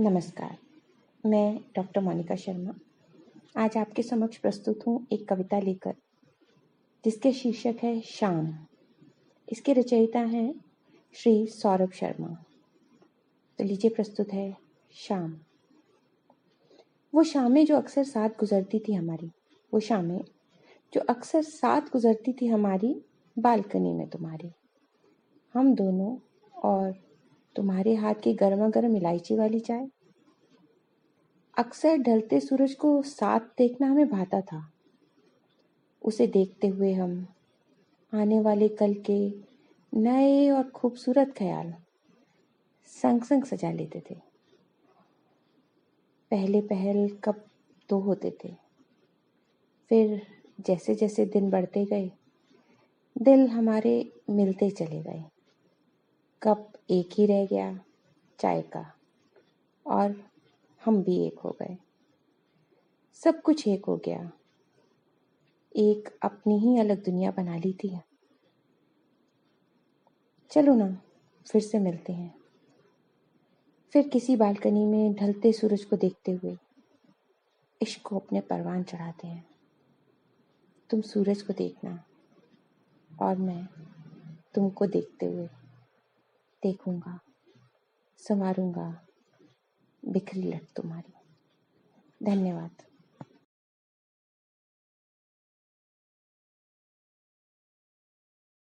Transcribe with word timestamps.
नमस्कार, 0.00 0.56
मैं 1.26 1.60
डॉक्टर 1.76 2.00
मोनिका 2.00 2.34
शर्मा। 2.36 2.72
आज 3.56 3.76
आपके 3.76 4.02
समक्ष 4.02 4.36
प्रस्तुत 4.36 4.80
हूँ 4.86 5.06
एक 5.12 5.28
कविता 5.28 5.58
लेकर, 5.58 5.94
जिसके 7.04 7.32
शीर्षक 7.32 7.76
है 7.82 8.00
शाम। 8.00 8.66
इसके 9.48 9.72
रचयिता 9.72 10.20
हैं 10.20 10.54
श्री 11.14 11.46
सौरभ 11.46 11.90
शर्मा। 11.90 12.28
तो 13.58 13.64
लीजिए 13.64 13.90
प्रस्तुत 13.90 14.32
है 14.32 14.56
शाम। 14.92 15.40
वो 17.14 17.22
शामें 17.22 17.64
जो 17.66 17.76
अक्सर 17.76 18.04
साथ 18.04 18.28
गुजरती 18.28 18.78
थी 18.78 18.92
हमारी, 18.92 19.30
वो 19.72 19.80
शामें 19.80 20.20
जो 20.92 21.00
अक्सर 21.00 21.42
साथ 21.42 21.80
गुजरती 21.80 22.32
थी 22.32 22.46
हमारी 22.46 22.94
बालकनी 23.38 23.92
में 23.92 24.08
तुम्हारी। 24.08 24.52
हम 25.54 25.74
दोनों 25.74 26.16
तुम्हारे 27.66 27.94
हाथ 27.94 28.14
की 28.14 28.32
गर्मा 28.32 28.68
गर्म 28.68 28.96
इलायची 28.96 29.36
वाली 29.36 29.60
चाय? 29.60 29.86
अक्सर 31.58 31.96
ढलते 31.96 32.40
सूरज 32.40 32.74
को 32.74 33.02
साथ 33.02 33.40
देखना 33.40 33.86
हमें 33.86 34.08
भाता 34.08 34.40
था। 34.40 34.70
उसे 36.04 36.26
देखते 36.26 36.68
हुए 36.68 36.92
हम 36.92 37.26
आने 38.14 38.40
वाले 38.40 38.68
कल 38.68 38.94
के 39.10 39.30
नए 39.94 40.50
और 40.50 40.70
खूबसूरत 40.70 41.34
ख्याल 41.36 41.74
संग 42.86 43.22
संग 43.22 43.44
सजा 43.44 43.70
लेते 43.70 44.02
थे। 44.10 44.14
पहले 46.30 46.60
पहल 46.60 47.08
कब 47.24 47.44
दो 47.90 47.98
होते 47.98 48.30
थे। 48.44 48.54
फिर 49.88 50.22
जैसे 50.60 50.94
जैसे 50.94 51.26
दिन 51.26 51.50
बढ़ते 51.50 51.84
गए, 51.84 52.10
दिल 53.18 53.48
हमारे 53.48 54.12
मिलते 54.30 54.70
चले 54.70 55.02
गए। 55.02 55.24
कप 56.46 56.72
एक 56.90 57.08
ही 57.18 57.26
रह 57.26 57.46
गया, 57.46 57.80
चाय 58.38 58.62
का, 58.62 58.94
और 59.86 60.30
हम 60.84 61.02
भी 61.02 61.26
एक 61.26 61.38
हो 61.38 61.56
गए। 61.62 61.76
सब 63.14 63.42
कुछ 63.42 63.68
एक 63.68 63.84
हो 63.84 63.96
गया। 63.96 64.32
एक 65.76 66.18
अपनी 66.22 66.58
ही 66.58 66.78
अलग 66.78 67.04
दुनिया 67.04 67.30
बना 67.30 67.56
ली 67.56 67.72
थी। 67.72 68.00
चलो 70.50 70.74
ना, 70.74 71.02
फिर 71.52 71.62
से 71.62 71.78
मिलते 71.78 72.12
हैं। 72.12 72.34
फिर 73.92 74.08
किसी 74.08 74.36
बालकनी 74.36 74.84
में 74.84 75.14
ढलते 75.14 75.52
सूरज 75.52 75.84
को 75.84 75.96
देखते 75.96 76.32
हुए 76.32 76.56
इश्क 77.82 78.02
को 78.02 78.18
अपने 78.18 78.40
परवान 78.40 78.82
चढ़ाते 78.82 79.26
हैं। 79.26 79.46
तुम 80.90 81.00
सूरज 81.00 81.42
को 81.42 81.52
देखना, 81.52 82.04
और 83.22 83.36
मैं 83.36 83.68
तुमको 84.54 84.86
देखते 84.86 85.26
हुए। 85.26 85.48
देखूँगा 86.66 87.20
संवारूँगा 88.18 89.06
बिखरी 90.04 90.42
लट 90.42 90.64
तुम्हारी। 90.76 91.12
धन्यवाद। 92.22 92.95